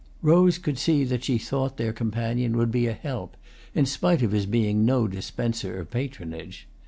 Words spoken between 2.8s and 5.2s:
a help, in spite of his being no